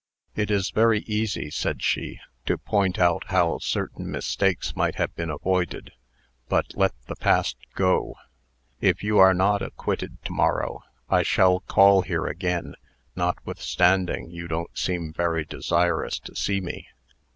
[0.35, 5.29] "It is very easy," said she, "to point out how certain mistakes might have been
[5.29, 5.91] avoided.
[6.49, 8.15] But let the past go.
[8.79, 12.73] If you are not acquitted to morrow, I shall call here again,
[13.15, 16.87] notwithstanding you don't seem very desirous to see me.